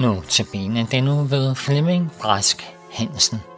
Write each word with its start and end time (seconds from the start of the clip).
Nu 0.00 0.22
til 0.28 0.46
benene 0.52 0.86
den 0.90 1.04
nu 1.04 1.24
ved 1.24 1.54
Flemming 1.54 2.12
Brask 2.20 2.66
Hansen. 2.92 3.49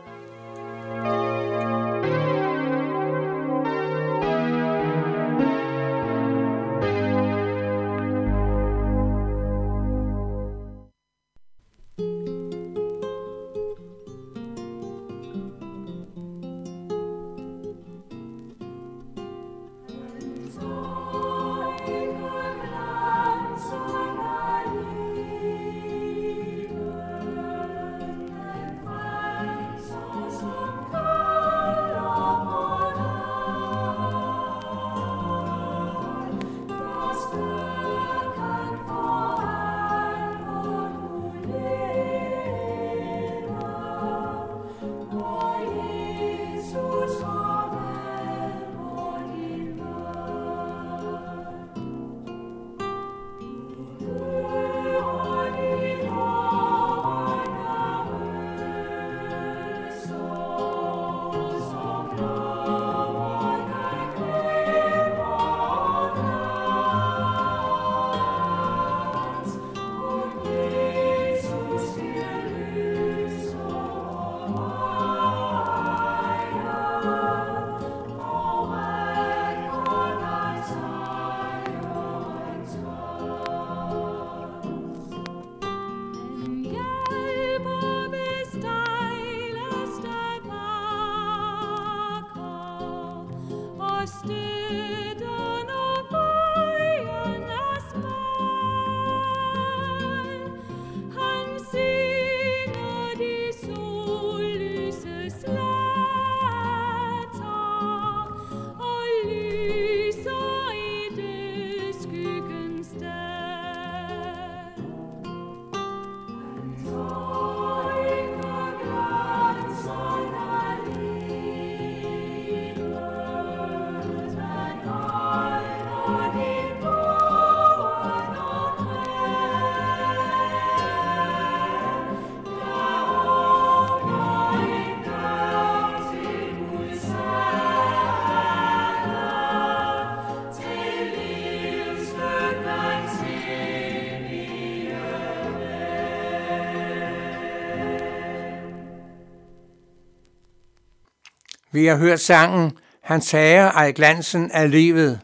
Vi 151.73 151.87
har 151.87 151.97
hørt 151.97 152.21
sangen 152.21 152.79
Han 153.01 153.21
tager 153.21 153.71
ej 153.71 153.93
glansen 153.93 154.51
af 154.51 154.71
livet, 154.71 155.21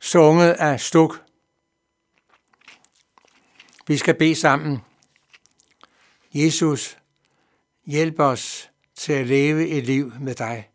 sunget 0.00 0.50
af 0.50 0.80
Stuk. 0.80 1.22
Vi 3.86 3.96
skal 3.96 4.14
bede 4.14 4.34
sammen. 4.34 4.78
Jesus, 6.34 6.98
hjælp 7.86 8.20
os 8.20 8.70
til 8.96 9.12
at 9.12 9.26
leve 9.26 9.68
et 9.68 9.84
liv 9.84 10.12
med 10.20 10.34
dig. 10.34 10.70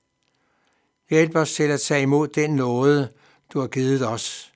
Hjælp 1.09 1.35
os 1.35 1.53
til 1.53 1.63
at 1.63 1.81
tage 1.81 2.01
imod 2.01 2.27
den 2.27 2.55
nåde, 2.55 3.11
du 3.53 3.59
har 3.59 3.67
givet 3.67 4.07
os. 4.07 4.53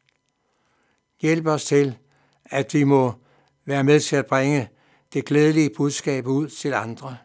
Hjælp 1.22 1.48
os 1.48 1.66
til, 1.66 1.98
at 2.46 2.74
vi 2.74 2.84
må 2.84 3.14
være 3.66 3.84
med 3.84 4.00
til 4.00 4.16
at 4.16 4.26
bringe 4.26 4.70
det 5.14 5.26
glædelige 5.26 5.70
budskab 5.78 6.28
ud 6.28 6.50
til 6.50 6.74
andre, 6.74 7.18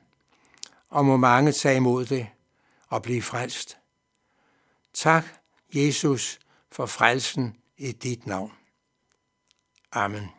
og 0.91 1.05
må 1.05 1.17
mange 1.17 1.53
tage 1.53 1.77
imod 1.77 2.05
det 2.05 2.27
og 2.89 3.03
blive 3.03 3.23
frelst. 3.23 3.79
Tak, 4.95 5.25
Jesus, 5.75 6.39
for 6.73 6.87
frelsen 6.87 7.57
i 7.77 7.93
dit 7.93 8.27
navn. 8.27 8.53
Amen. 9.93 10.31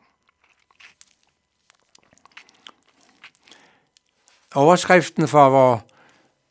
Overskriften 4.55 5.27
for 5.27 5.49
vores 5.49 5.81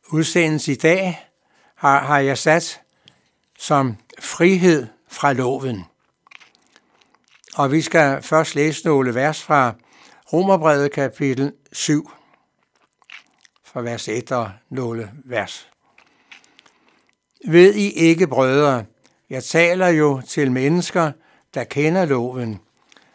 udsendelse 0.09 0.73
i 0.73 0.77
dag 0.77 1.29
har, 1.75 2.01
har 2.05 2.19
jeg 2.19 2.39
sat 2.39 2.81
som 3.59 3.97
frihed 4.21 4.87
fra 5.09 5.33
loven. 5.33 5.85
Og 7.55 7.73
vi 7.73 7.83
skal 7.83 8.23
først 8.23 8.55
læse 8.55 8.87
nogle 8.87 9.15
vers 9.15 9.43
fra 9.43 9.75
Romerbrevet 10.33 10.93
kapitel 10.93 11.53
7, 11.73 12.11
fra 13.65 13.81
vers 13.81 14.09
1 14.09 14.33
og 14.33 14.53
nogle 14.71 15.13
vers. 15.25 15.69
Ved 17.47 17.75
I 17.75 17.91
ikke, 17.91 18.27
brødre, 18.27 18.85
jeg 19.31 19.45
taler 19.45 19.89
jo 19.89 20.21
til 20.29 20.53
mennesker, 20.53 21.13
der 21.55 21.65
kender 21.65 22.05
loven, 22.05 22.61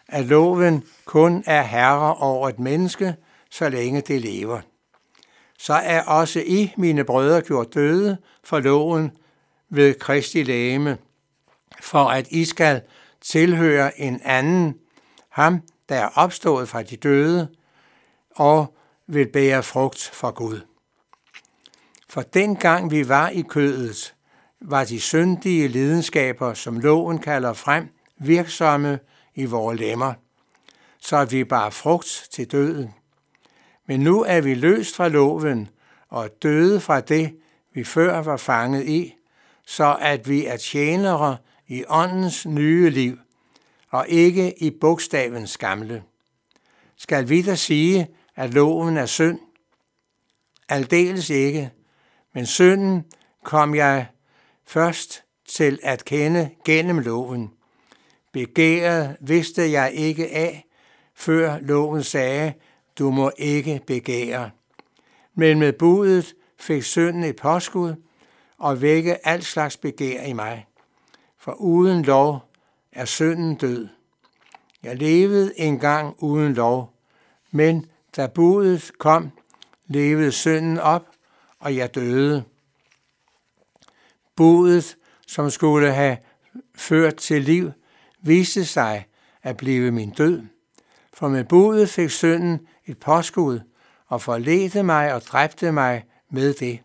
at 0.08 0.26
loven 0.26 0.84
kun 1.06 1.44
er 1.46 1.64
herre 1.64 2.16
over 2.16 2.50
et 2.50 2.60
menneske, 2.60 3.16
så 3.50 3.70
længe 3.70 4.02
det 4.02 4.22
lever. 4.22 4.62
Så 5.60 5.74
er 5.74 6.02
også 6.02 6.40
I, 6.46 6.74
mine 6.78 7.04
brødre, 7.04 7.42
gjort 7.42 7.74
døde 7.74 8.18
for 8.44 8.60
loven 8.60 9.12
ved 9.70 9.94
Kristi 9.94 10.44
lægeme, 10.44 10.98
for 11.82 12.04
at 12.04 12.28
I 12.28 12.46
skal 12.46 12.82
tilhøre 13.22 14.02
en 14.02 14.22
anden, 14.24 14.76
ham, 15.30 15.62
der 15.90 15.96
er 15.96 16.10
opstået 16.16 16.70
fra 16.70 16.84
de 16.84 16.96
døde, 16.96 17.48
og 18.36 18.78
vil 19.08 19.28
bære 19.28 19.64
frugt 19.64 20.10
for 20.14 20.32
Gud. 20.32 20.62
For 22.14 22.22
dengang 22.22 22.92
vi 22.92 23.10
var 23.10 23.30
i 23.30 23.42
kødet, 23.42 24.16
var 24.62 24.84
de 24.84 25.02
syndige 25.02 25.68
lidenskaber, 25.68 26.54
som 26.54 26.80
loven 26.80 27.20
kalder 27.20 27.54
frem, 27.54 27.88
virksomme 28.18 29.00
i 29.36 29.46
vores 29.46 29.80
lemmer, 29.80 30.14
så 31.00 31.26
vi 31.26 31.44
bare 31.44 31.72
frugt 31.72 32.28
til 32.32 32.52
døden. 32.52 32.94
Men 33.88 34.00
nu 34.00 34.24
er 34.24 34.42
vi 34.42 34.54
løst 34.54 34.96
fra 34.96 35.08
loven 35.08 35.70
og 36.10 36.30
døde 36.44 36.80
fra 36.80 37.02
det, 37.02 37.36
vi 37.74 37.84
før 37.84 38.22
var 38.22 38.38
fanget 38.38 38.88
i, 38.88 39.16
så 39.66 39.98
at 40.02 40.30
vi 40.30 40.46
er 40.46 40.58
tjenere 40.58 41.38
i 41.68 41.84
åndens 41.88 42.46
nye 42.46 42.90
liv, 42.90 43.18
og 43.90 44.06
ikke 44.10 44.64
i 44.64 44.70
bogstavens 44.82 45.58
gamle. 45.58 46.04
Skal 46.96 47.30
vi 47.30 47.42
da 47.42 47.56
sige, 47.56 48.08
at 48.36 48.54
loven 48.54 48.98
er 48.98 49.06
synd? 49.06 49.40
Aldeles 50.70 51.30
ikke, 51.30 51.72
men 52.34 52.46
synden 52.46 53.06
kom 53.44 53.76
jeg 53.76 54.08
først 54.66 55.24
til 55.46 55.80
at 55.84 56.06
kende 56.06 56.50
gennem 56.66 57.00
loven. 57.00 57.52
Begæret 58.32 59.18
vidste 59.22 59.72
jeg 59.72 59.92
ikke 59.94 60.30
af, 60.30 60.66
før 61.16 61.60
loven 61.60 62.04
sagde, 62.04 62.54
du 63.00 63.12
må 63.12 63.32
ikke 63.38 63.82
begære. 63.88 64.50
Men 65.36 65.60
med 65.60 65.74
budet 65.74 66.36
fik 66.60 66.84
synden 66.84 67.24
et 67.24 67.36
påskud 67.36 67.96
og 68.58 68.82
vække 68.82 69.28
al 69.28 69.44
slags 69.44 69.78
begær 69.78 70.24
i 70.24 70.34
mig. 70.34 70.66
For 71.38 71.52
uden 71.52 72.04
lov 72.04 72.52
er 72.92 73.06
synden 73.06 73.56
død. 73.56 73.88
Jeg 74.84 74.98
levede 74.98 75.60
engang 75.60 76.16
uden 76.20 76.54
lov, 76.54 76.94
Men 77.52 77.86
da 78.16 78.28
budet 78.28 78.92
kom, 78.98 79.32
levede 79.88 80.32
synden 80.32 80.80
op, 80.80 81.13
og 81.64 81.76
jeg 81.76 81.96
døde. 81.96 82.44
Budet, 84.36 84.98
som 85.28 85.50
skulle 85.50 85.94
have 85.94 86.18
ført 86.76 87.16
til 87.16 87.42
liv, 87.42 87.72
viste 88.22 88.66
sig 88.66 89.06
at 89.44 89.58
blive 89.58 89.92
min 89.92 90.10
død. 90.10 90.42
For 91.14 91.28
med 91.28 91.44
budet 91.44 91.90
fik 91.90 92.10
synden 92.10 92.68
et 92.86 93.00
påskud 93.00 93.60
og 94.08 94.22
forledte 94.22 94.84
mig 94.84 95.14
og 95.14 95.22
dræbte 95.22 95.72
mig 95.72 96.06
med 96.30 96.54
det. 96.54 96.80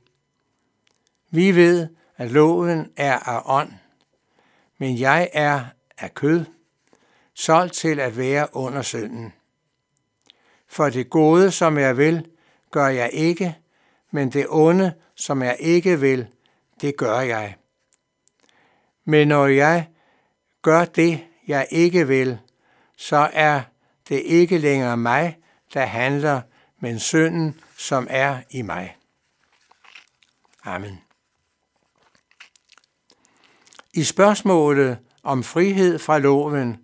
Vi 1.30 1.54
ved, 1.56 1.88
at 2.16 2.30
loven 2.30 2.92
er 2.96 3.18
af 3.18 3.42
ånd, 3.44 3.72
men 4.78 4.98
jeg 4.98 5.30
er 5.32 5.64
af 5.98 6.14
kød, 6.14 6.44
solgt 7.34 7.74
til 7.74 8.00
at 8.00 8.16
være 8.16 8.48
under 8.52 8.82
synden. 8.82 9.32
For 10.68 10.90
det 10.90 11.10
gode, 11.10 11.50
som 11.50 11.78
jeg 11.78 11.96
vil, 11.96 12.26
gør 12.70 12.88
jeg 12.88 13.10
ikke, 13.12 13.56
men 14.10 14.32
det 14.32 14.46
onde, 14.48 14.94
som 15.14 15.42
jeg 15.42 15.56
ikke 15.60 16.00
vil, 16.00 16.26
det 16.80 16.96
gør 16.96 17.20
jeg. 17.20 17.56
Men 19.04 19.28
når 19.28 19.46
jeg 19.46 19.88
gør 20.62 20.84
det, 20.84 21.24
jeg 21.46 21.66
ikke 21.70 22.06
vil, 22.06 22.38
så 22.96 23.30
er 23.32 23.60
det 24.08 24.22
ikke 24.24 24.58
længere 24.58 24.96
mig, 24.96 25.38
der 25.74 25.86
handler, 25.86 26.40
men 26.80 26.98
synden, 26.98 27.60
som 27.76 28.06
er 28.10 28.38
i 28.50 28.62
mig. 28.62 28.96
Amen. 30.64 31.00
I 33.94 34.04
spørgsmålet 34.04 34.98
om 35.22 35.42
frihed 35.42 35.98
fra 35.98 36.18
loven 36.18 36.76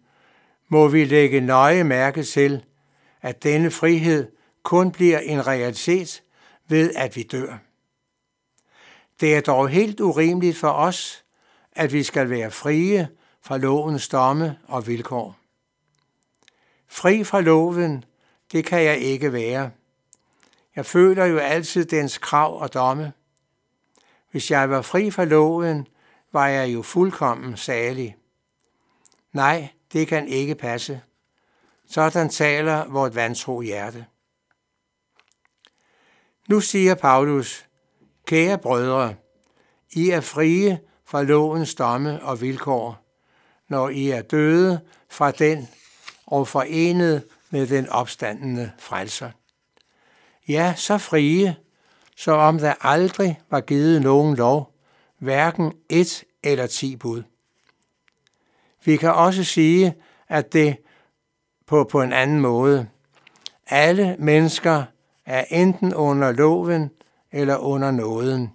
må 0.68 0.88
vi 0.88 1.04
lægge 1.04 1.40
nøje 1.40 1.84
mærke 1.84 2.22
til, 2.22 2.64
at 3.22 3.42
denne 3.42 3.70
frihed 3.70 4.32
kun 4.62 4.92
bliver 4.92 5.18
en 5.18 5.46
realitet 5.46 6.23
ved, 6.69 6.94
at 6.94 7.16
vi 7.16 7.22
dør. 7.22 7.58
Det 9.20 9.37
er 9.37 9.40
dog 9.40 9.69
helt 9.69 10.00
urimeligt 10.00 10.56
for 10.56 10.69
os, 10.69 11.25
at 11.72 11.93
vi 11.93 12.02
skal 12.02 12.31
være 12.31 12.50
frie 12.50 13.08
fra 13.40 13.58
lovens 13.58 14.08
domme 14.08 14.58
og 14.69 14.87
vilkår. 14.87 15.37
Fri 16.88 17.25
fra 17.25 17.40
loven, 17.40 18.05
det 18.52 18.64
kan 18.64 18.82
jeg 18.82 18.99
ikke 18.99 19.32
være. 19.32 19.70
Jeg 20.76 20.87
føler 20.87 21.25
jo 21.25 21.38
altid 21.38 21.84
dens 21.84 22.19
krav 22.19 22.61
og 22.61 22.75
domme. 22.75 23.12
Hvis 24.31 24.50
jeg 24.50 24.70
var 24.70 24.82
fri 24.82 25.10
fra 25.10 25.25
loven, 25.25 25.87
var 26.32 26.46
jeg 26.46 26.75
jo 26.75 26.82
fuldkommen 26.82 27.56
salig. 27.56 28.17
Nej, 29.32 29.69
det 29.93 30.08
kan 30.08 30.28
ikke 30.28 30.55
passe. 30.55 31.00
Sådan 31.87 32.28
taler 32.28 32.84
vort 32.88 33.14
vantro 33.14 33.60
hjerte. 33.60 34.06
Nu 36.49 36.61
siger 36.61 36.94
Paulus, 36.94 37.67
kære 38.26 38.58
brødre, 38.58 39.14
I 39.93 40.11
er 40.11 40.20
frie 40.20 40.81
fra 41.05 41.23
lovens 41.23 41.75
domme 41.75 42.23
og 42.23 42.41
vilkår, 42.41 42.99
når 43.69 43.88
I 43.88 44.11
er 44.11 44.23
døde 44.23 44.81
fra 45.11 45.31
den 45.31 45.69
og 46.26 46.49
forenet 46.49 47.25
med 47.50 47.67
den 47.67 47.88
opstandende 47.88 48.70
frelser. 48.79 49.31
Ja, 50.49 50.75
så 50.76 50.99
frie, 50.99 51.56
som 52.17 52.38
om 52.38 52.58
der 52.58 52.75
aldrig 52.81 53.41
var 53.50 53.61
givet 53.61 54.02
nogen 54.02 54.37
lov, 54.37 54.75
hverken 55.19 55.73
et 55.88 56.25
eller 56.43 56.67
ti 56.67 56.96
bud. 56.96 57.23
Vi 58.85 58.96
kan 58.96 59.14
også 59.14 59.44
sige, 59.44 59.94
at 60.29 60.52
det 60.52 60.76
på, 61.67 61.85
på 61.85 62.02
en 62.02 62.12
anden 62.12 62.41
måde. 62.41 62.88
Alle 63.67 64.17
mennesker 64.19 64.85
er 65.26 65.44
enten 65.50 65.94
under 65.94 66.32
loven 66.32 66.90
eller 67.32 67.56
under 67.56 67.90
nåden. 67.90 68.52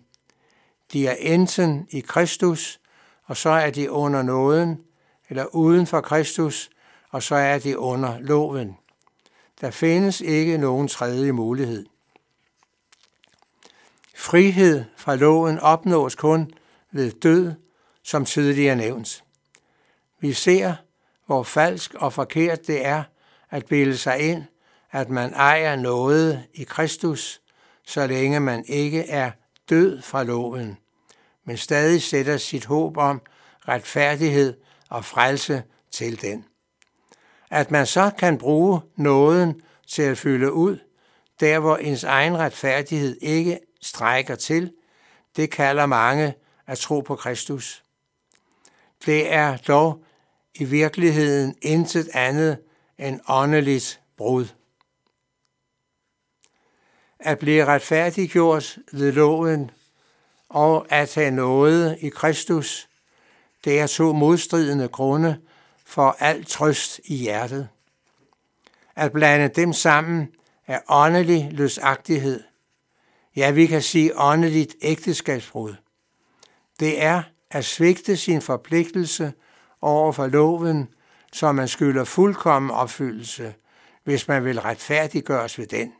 De 0.93 1.07
er 1.07 1.15
enten 1.19 1.87
i 1.91 1.99
Kristus, 1.99 2.79
og 3.25 3.37
så 3.37 3.49
er 3.49 3.69
de 3.69 3.91
under 3.91 4.21
nåden, 4.21 4.81
eller 5.29 5.45
uden 5.45 5.87
for 5.87 6.01
Kristus, 6.01 6.69
og 7.09 7.23
så 7.23 7.35
er 7.35 7.59
de 7.59 7.79
under 7.79 8.19
loven. 8.19 8.77
Der 9.61 9.71
findes 9.71 10.21
ikke 10.21 10.57
nogen 10.57 10.87
tredje 10.87 11.31
mulighed. 11.31 11.85
Frihed 14.15 14.83
fra 14.97 15.15
loven 15.15 15.59
opnås 15.59 16.15
kun 16.15 16.51
ved 16.91 17.11
død, 17.11 17.53
som 18.03 18.25
tidligere 18.25 18.75
nævnt. 18.75 19.23
Vi 20.19 20.33
ser, 20.33 20.75
hvor 21.25 21.43
falsk 21.43 21.93
og 21.93 22.13
forkert 22.13 22.67
det 22.67 22.85
er 22.85 23.03
at 23.49 23.65
bilde 23.65 23.97
sig 23.97 24.19
ind, 24.19 24.43
at 24.91 25.09
man 25.09 25.33
ejer 25.33 25.75
noget 25.75 26.43
i 26.53 26.63
Kristus, 26.63 27.41
så 27.87 28.07
længe 28.07 28.39
man 28.39 28.65
ikke 28.67 29.09
er 29.09 29.31
død 29.69 30.01
fra 30.01 30.23
loven, 30.23 30.77
men 31.45 31.57
stadig 31.57 32.01
sætter 32.01 32.37
sit 32.37 32.65
håb 32.65 32.97
om 32.97 33.21
retfærdighed 33.67 34.53
og 34.89 35.05
frelse 35.05 35.63
til 35.91 36.21
den. 36.21 36.45
At 37.49 37.71
man 37.71 37.85
så 37.85 38.11
kan 38.17 38.37
bruge 38.37 38.81
nåden 38.95 39.61
til 39.87 40.01
at 40.01 40.17
fylde 40.17 40.53
ud, 40.53 40.77
der 41.39 41.59
hvor 41.59 41.77
ens 41.77 42.03
egen 42.03 42.37
retfærdighed 42.37 43.17
ikke 43.21 43.59
strækker 43.81 44.35
til, 44.35 44.73
det 45.35 45.51
kalder 45.51 45.85
mange 45.85 46.33
at 46.67 46.77
tro 46.77 46.99
på 46.99 47.15
Kristus. 47.15 47.83
Det 49.05 49.33
er 49.33 49.57
dog 49.57 50.03
i 50.55 50.63
virkeligheden 50.63 51.55
intet 51.61 52.09
andet 52.13 52.57
end 52.97 53.19
åndeligt 53.27 54.01
brud. 54.17 54.47
At 57.19 57.39
blive 57.39 57.65
retfærdiggjort 57.65 58.77
ved 58.91 59.11
loven 59.11 59.71
og 60.49 60.85
at 60.89 61.15
have 61.15 61.31
noget 61.31 61.97
i 62.01 62.09
Kristus, 62.09 62.89
det 63.65 63.79
er 63.79 63.87
to 63.87 64.13
modstridende 64.13 64.87
grunde 64.87 65.37
for 65.85 66.15
al 66.19 66.45
trøst 66.45 66.99
i 67.05 67.15
hjertet. 67.15 67.69
At 68.95 69.11
blande 69.11 69.47
dem 69.47 69.73
sammen 69.73 70.27
er 70.67 70.79
åndelig 70.87 71.49
løsagtighed. 71.51 72.43
Ja, 73.35 73.51
vi 73.51 73.65
kan 73.65 73.81
sige 73.81 74.19
åndeligt 74.19 74.75
ægteskabsbrud. 74.81 75.75
Det 76.79 77.03
er 77.03 77.23
at 77.51 77.65
svigte 77.65 78.17
sin 78.17 78.41
forpligtelse 78.41 79.33
over 79.81 80.11
for 80.11 80.27
loven, 80.27 80.87
så 81.33 81.51
man 81.51 81.67
skylder 81.67 82.03
fuldkommen 82.03 82.71
opfyldelse, 82.71 83.53
hvis 84.03 84.27
man 84.27 84.45
vil 84.45 84.61
retfærdiggøres 84.61 85.59
ved 85.59 85.67
den. 85.67 85.93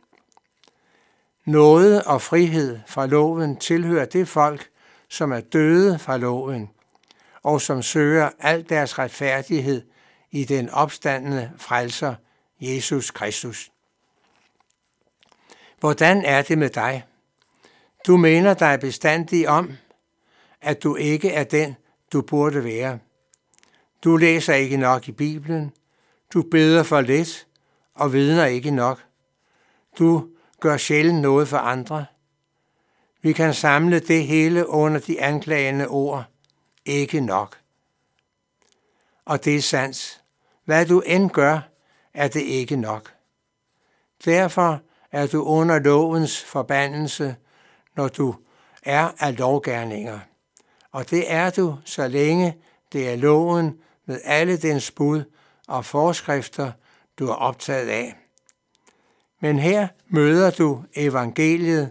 Noget 1.44 2.02
og 2.02 2.22
frihed 2.22 2.78
fra 2.86 3.06
loven 3.06 3.56
tilhører 3.56 4.04
det 4.04 4.28
folk, 4.28 4.68
som 5.08 5.32
er 5.32 5.40
døde 5.40 5.98
fra 5.98 6.16
loven, 6.16 6.70
og 7.42 7.60
som 7.60 7.82
søger 7.82 8.30
al 8.38 8.68
deres 8.68 8.98
retfærdighed 8.98 9.82
i 10.30 10.44
den 10.44 10.70
opstandende 10.70 11.50
frelser, 11.56 12.14
Jesus 12.60 13.10
Kristus. 13.10 13.70
Hvordan 15.80 16.24
er 16.24 16.42
det 16.42 16.58
med 16.58 16.70
dig? 16.70 17.04
Du 18.06 18.16
mener 18.16 18.54
dig 18.54 18.80
bestandig 18.80 19.48
om, 19.48 19.72
at 20.60 20.82
du 20.82 20.96
ikke 20.96 21.30
er 21.30 21.44
den, 21.44 21.76
du 22.12 22.22
burde 22.22 22.64
være. 22.64 22.98
Du 24.04 24.16
læser 24.16 24.54
ikke 24.54 24.76
nok 24.76 25.08
i 25.08 25.12
Bibelen. 25.12 25.72
Du 26.34 26.42
beder 26.42 26.82
for 26.82 27.00
lidt 27.00 27.46
og 27.94 28.12
vidner 28.12 28.46
ikke 28.46 28.70
nok. 28.70 29.04
Du 29.98 30.28
gør 30.60 30.76
sjældent 30.76 31.20
noget 31.20 31.48
for 31.48 31.56
andre. 31.56 32.06
Vi 33.22 33.32
kan 33.32 33.54
samle 33.54 34.00
det 34.00 34.26
hele 34.26 34.68
under 34.68 35.00
de 35.00 35.20
anklagende 35.22 35.88
ord. 35.88 36.24
Ikke 36.84 37.20
nok. 37.20 37.58
Og 39.24 39.44
det 39.44 39.56
er 39.56 39.60
sandt. 39.60 40.22
Hvad 40.64 40.86
du 40.86 41.00
end 41.00 41.30
gør, 41.30 41.60
er 42.14 42.28
det 42.28 42.40
ikke 42.40 42.76
nok. 42.76 43.14
Derfor 44.24 44.80
er 45.12 45.26
du 45.26 45.44
under 45.44 45.78
lovens 45.78 46.44
forbandelse, 46.44 47.36
når 47.96 48.08
du 48.08 48.34
er 48.82 49.10
af 49.18 49.38
lovgærninger. 49.38 50.18
Og 50.92 51.10
det 51.10 51.32
er 51.32 51.50
du, 51.50 51.76
så 51.84 52.08
længe 52.08 52.56
det 52.92 53.10
er 53.10 53.16
loven 53.16 53.78
med 54.06 54.20
alle 54.24 54.56
dens 54.56 54.90
bud 54.90 55.22
og 55.68 55.84
forskrifter, 55.84 56.72
du 57.18 57.28
er 57.28 57.34
optaget 57.34 57.88
af. 57.88 58.16
Men 59.40 59.58
her 59.58 59.88
møder 60.08 60.50
du 60.50 60.84
evangeliet, 60.94 61.90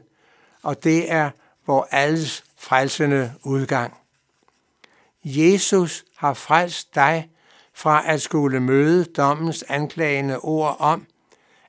og 0.64 0.84
det 0.84 1.12
er 1.12 1.32
vor 1.66 1.88
alles 1.92 2.44
frelsende 2.58 3.34
udgang. 3.44 3.94
Jesus 5.24 6.06
har 6.18 6.34
frelst 6.34 6.96
dig 6.96 7.30
fra 7.74 8.12
at 8.12 8.22
skulle 8.22 8.60
møde 8.60 9.06
dommens 9.06 9.64
anklagende 9.68 10.40
ord 10.40 10.76
om, 10.80 11.06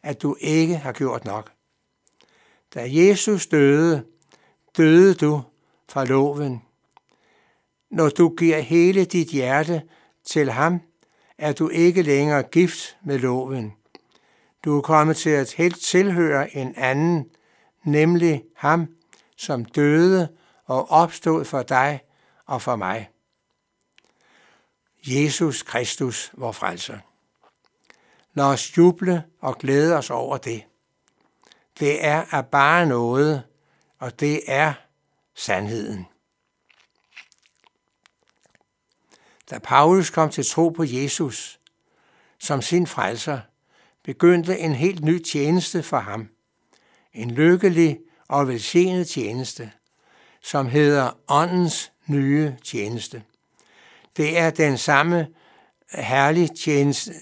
at 0.03 0.23
du 0.23 0.37
ikke 0.41 0.77
har 0.77 0.93
gjort 0.93 1.25
nok. 1.25 1.53
Da 2.75 2.87
Jesus 2.89 3.47
døde, 3.47 4.05
døde 4.77 5.15
du 5.15 5.43
fra 5.89 6.05
loven. 6.05 6.63
Når 7.91 8.09
du 8.09 8.35
giver 8.39 8.61
hele 8.61 9.05
dit 9.05 9.29
hjerte 9.29 9.83
til 10.25 10.51
ham, 10.51 10.81
er 11.39 11.53
du 11.53 11.69
ikke 11.69 12.03
længere 12.03 12.43
gift 12.43 12.97
med 13.05 13.19
loven. 13.19 13.73
Du 14.64 14.76
er 14.76 14.83
kommet 14.83 15.17
til 15.17 15.31
at 15.31 15.52
helt 15.52 15.81
tilhøre 15.81 16.57
en 16.57 16.75
anden, 16.76 17.31
nemlig 17.85 18.45
ham, 18.57 18.88
som 19.37 19.64
døde 19.64 20.29
og 20.64 20.90
opstod 20.90 21.45
for 21.45 21.62
dig 21.62 22.00
og 22.47 22.62
for 22.62 22.76
mig. 22.76 23.11
Jesus 25.07 25.62
Kristus, 25.62 26.33
vor 26.35 26.52
frelser. 26.52 26.99
Lad 28.35 28.45
os 28.45 28.76
juble 28.76 29.25
og 29.40 29.59
glæde 29.59 29.97
os 29.97 30.11
over 30.11 30.37
det. 30.37 30.64
Det 31.79 32.05
er 32.05 32.25
af 32.31 32.47
bare 32.47 32.87
noget, 32.87 33.43
og 33.99 34.21
det 34.21 34.40
er 34.47 34.75
sandheden. 35.35 36.07
Da 39.50 39.59
Paulus 39.59 40.11
kom 40.11 40.31
til 40.31 40.47
tro 40.47 40.69
på 40.69 40.85
Jesus 40.85 41.61
som 42.38 42.62
sin 42.62 42.87
frelser, 42.87 43.40
begyndte 44.11 44.59
en 44.59 44.75
helt 44.75 45.05
ny 45.05 45.23
tjeneste 45.23 45.83
for 45.83 45.99
ham. 45.99 46.29
En 47.14 47.31
lykkelig 47.31 47.99
og 48.29 48.49
velsignet 48.49 49.09
tjeneste, 49.09 49.71
som 50.43 50.67
hedder 50.67 51.11
åndens 51.29 51.93
nye 52.07 52.57
tjeneste. 52.64 53.23
Det 54.17 54.38
er 54.38 54.50
den 54.50 54.79
samme 54.79 55.29
herlige 55.95 56.49
tjeneste, 56.49 57.12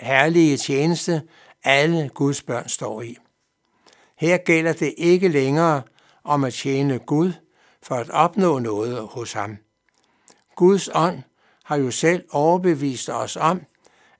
herlige 0.00 0.56
tjeneste, 0.56 1.22
alle 1.64 2.10
Guds 2.14 2.42
børn 2.42 2.68
står 2.68 3.02
i. 3.02 3.16
Her 4.16 4.36
gælder 4.36 4.72
det 4.72 4.94
ikke 4.98 5.28
længere 5.28 5.82
om 6.24 6.44
at 6.44 6.54
tjene 6.54 6.98
Gud 6.98 7.32
for 7.82 7.94
at 7.94 8.10
opnå 8.10 8.58
noget 8.58 9.08
hos 9.10 9.32
ham. 9.32 9.56
Guds 10.56 10.88
ånd 10.94 11.22
har 11.64 11.76
jo 11.76 11.90
selv 11.90 12.24
overbevist 12.30 13.10
os 13.10 13.36
om, 13.36 13.62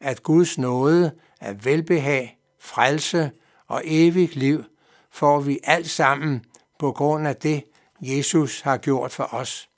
at 0.01 0.23
Guds 0.23 0.59
nåde 0.59 1.13
er 1.41 1.53
velbehag, 1.53 2.39
frelse 2.61 3.31
og 3.67 3.83
evigt 3.85 4.37
liv, 4.37 4.65
får 5.11 5.41
vi 5.41 5.61
alt 5.65 5.91
sammen 5.91 6.45
på 6.79 6.93
grund 6.93 7.29
af 7.29 7.37
det, 7.37 7.65
Jesus 8.01 8.61
har 8.61 8.77
gjort 8.77 9.13
for 9.13 9.35
os. 9.35 9.69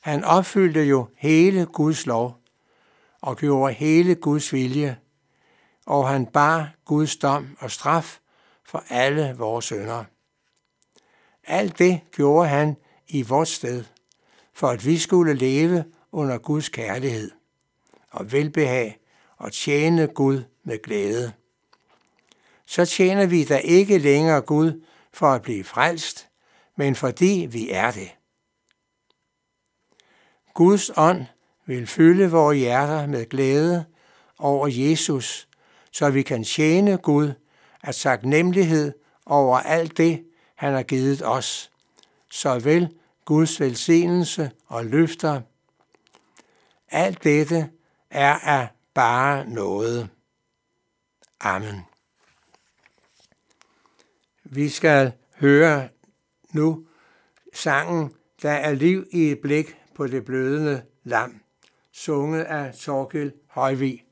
Han 0.00 0.24
opfyldte 0.24 0.82
jo 0.84 1.08
hele 1.16 1.66
Guds 1.66 2.06
lov 2.06 2.36
og 3.20 3.36
gjorde 3.36 3.72
hele 3.74 4.14
Guds 4.14 4.52
vilje, 4.52 4.98
og 5.86 6.08
han 6.08 6.26
bar 6.26 6.74
Guds 6.84 7.16
dom 7.16 7.56
og 7.60 7.70
straf 7.70 8.18
for 8.64 8.84
alle 8.88 9.34
vores 9.38 9.64
sønder. 9.64 10.04
Alt 11.44 11.78
det 11.78 12.00
gjorde 12.12 12.48
han 12.48 12.76
i 13.08 13.22
vores 13.22 13.48
sted, 13.48 13.84
for 14.52 14.68
at 14.68 14.86
vi 14.86 14.98
skulle 14.98 15.34
leve 15.34 15.84
under 16.12 16.38
Guds 16.38 16.68
kærlighed 16.68 17.30
og 18.10 18.32
velbehag 18.32 18.98
og 19.36 19.52
tjene 19.52 20.06
Gud 20.06 20.42
med 20.64 20.82
glæde. 20.82 21.32
Så 22.66 22.84
tjener 22.84 23.26
vi 23.26 23.44
da 23.44 23.56
ikke 23.56 23.98
længere 23.98 24.40
Gud 24.40 24.82
for 25.12 25.26
at 25.26 25.42
blive 25.42 25.64
frelst, 25.64 26.28
men 26.76 26.94
fordi 26.94 27.48
vi 27.50 27.70
er 27.70 27.90
det. 27.90 28.10
Guds 30.54 30.90
ånd 30.96 31.24
vil 31.66 31.86
fylde 31.86 32.30
vores 32.30 32.58
hjerter 32.58 33.06
med 33.06 33.28
glæde 33.28 33.84
over 34.38 34.68
Jesus, 34.68 35.48
så 35.90 36.10
vi 36.10 36.22
kan 36.22 36.44
tjene 36.44 36.98
Gud 36.98 37.32
af 37.82 37.94
taknemmelighed 37.94 38.92
over 39.26 39.58
alt 39.58 39.96
det, 39.96 40.24
han 40.54 40.72
har 40.72 40.82
givet 40.82 41.22
os. 41.24 41.70
Såvel 42.30 42.94
Guds 43.24 43.60
velsignelse 43.60 44.50
og 44.66 44.84
løfter. 44.84 45.40
Alt 46.88 47.24
dette 47.24 47.70
er 48.10 48.34
af 48.34 48.68
bare 48.96 49.50
noget. 49.50 50.08
Amen. 51.40 51.80
Vi 54.44 54.68
skal 54.68 55.12
høre 55.34 55.88
nu 56.52 56.86
sangen, 57.52 58.14
der 58.42 58.50
er 58.50 58.74
liv 58.74 59.06
i 59.10 59.30
et 59.30 59.38
blik 59.40 59.76
på 59.94 60.06
det 60.06 60.24
blødende 60.24 60.82
lam, 61.04 61.40
sunget 61.92 62.42
af 62.42 62.74
Torkel 62.74 63.32
Højvig. 63.48 64.05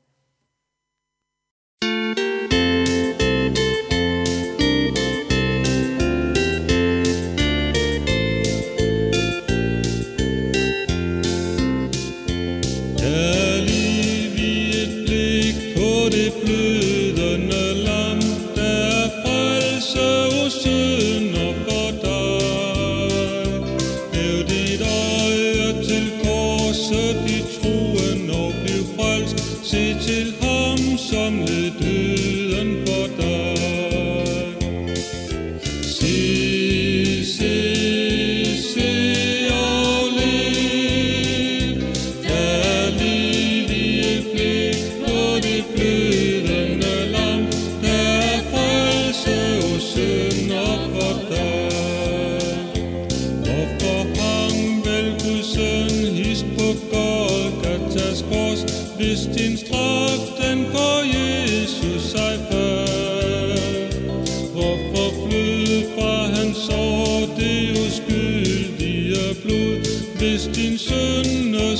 Synd 70.77 71.55
og 71.55 71.77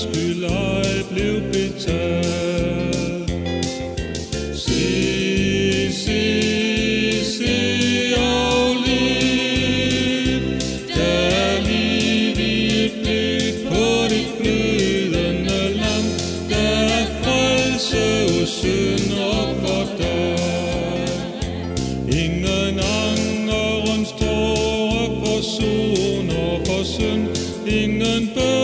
singen 27.75 28.54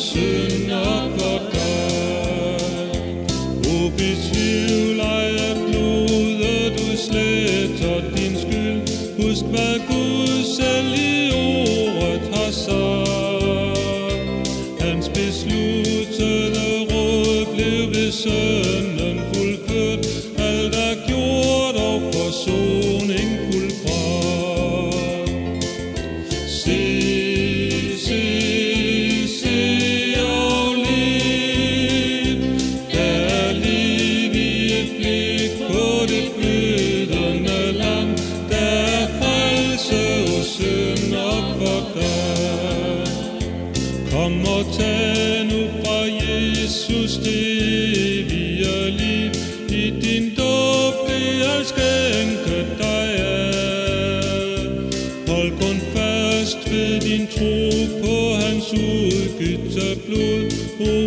是。 0.00 0.49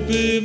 baby. 0.07 0.42